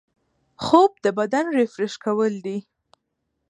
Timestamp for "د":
1.05-1.05